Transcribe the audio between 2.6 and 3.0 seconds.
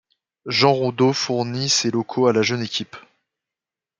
équipe.